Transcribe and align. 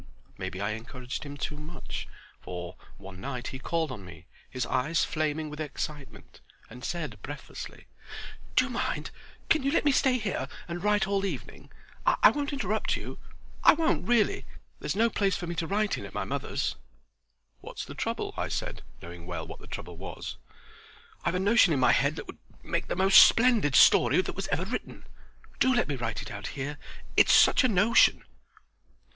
Maybe 0.35 0.59
I 0.59 0.71
encouraged 0.71 1.25
him 1.25 1.37
too 1.37 1.57
much, 1.57 2.07
for, 2.39 2.75
one 2.97 3.21
night, 3.21 3.49
he 3.49 3.59
called 3.59 3.91
on 3.91 4.03
me, 4.03 4.25
his 4.49 4.65
eyes 4.65 5.05
flaming 5.05 5.47
with 5.47 5.61
excitement, 5.61 6.41
and 6.71 6.83
said 6.83 7.21
breathlessly: 7.21 7.85
"Do 8.55 8.63
you 8.65 8.71
mind—can 8.71 9.61
you 9.61 9.69
let 9.69 9.85
me 9.85 9.91
stay 9.91 10.17
here 10.17 10.47
and 10.67 10.83
write 10.83 11.05
all 11.07 11.21
this 11.21 11.29
evening? 11.29 11.71
I 12.03 12.31
won't 12.31 12.51
interrupt 12.51 12.97
you, 12.97 13.19
I 13.63 13.73
won't 13.73 14.07
really. 14.07 14.47
There's 14.79 14.95
no 14.95 15.07
place 15.11 15.37
for 15.37 15.45
me 15.45 15.53
to 15.53 15.67
write 15.67 15.99
in 15.99 16.05
at 16.07 16.15
my 16.15 16.23
mother's." 16.23 16.77
"What's 17.59 17.85
the 17.85 17.93
trouble?" 17.93 18.33
I 18.35 18.47
said, 18.47 18.81
knowing 19.03 19.27
well 19.27 19.45
what 19.45 19.59
that 19.59 19.69
trouble 19.69 19.97
was. 19.97 20.37
"I've 21.23 21.35
a 21.35 21.39
notion 21.39 21.73
in 21.73 21.79
my 21.79 21.91
head 21.91 22.15
that 22.15 22.25
would 22.25 22.39
make 22.63 22.87
the 22.87 22.95
most 22.95 23.21
splendid 23.21 23.75
story 23.75 24.19
that 24.19 24.35
was 24.35 24.47
ever 24.47 24.65
written. 24.65 25.05
Do 25.59 25.71
let 25.75 25.87
me 25.87 25.93
write 25.93 26.23
it 26.23 26.31
out 26.31 26.47
here. 26.57 26.79
It's 27.15 27.33
such 27.33 27.63
a 27.63 27.67
notion!" 27.67 28.23